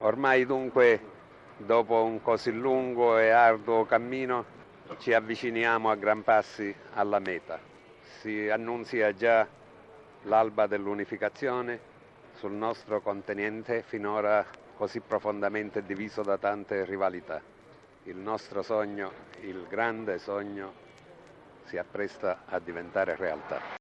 [0.00, 1.00] Ormai dunque,
[1.56, 4.44] dopo un così lungo e arduo cammino,
[4.98, 7.58] ci avviciniamo a gran passi alla meta.
[8.20, 9.44] Si annunzia già
[10.22, 11.80] l'alba dell'unificazione
[12.34, 17.42] sul nostro continente finora così profondamente diviso da tante rivalità.
[18.04, 19.10] Il nostro sogno,
[19.40, 20.74] il grande sogno,
[21.64, 23.77] si appresta a diventare realtà.